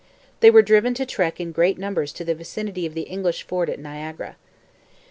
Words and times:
They 0.39 0.49
were 0.49 0.63
driven 0.63 0.95
to 0.95 1.05
trek 1.05 1.39
in 1.39 1.51
great 1.51 1.77
numbers 1.77 2.11
to 2.13 2.25
the 2.25 2.33
vicinity 2.33 2.87
of 2.87 2.95
the 2.95 3.03
English 3.03 3.43
fort 3.43 3.69
at 3.69 3.77
Niagara. 3.77 4.35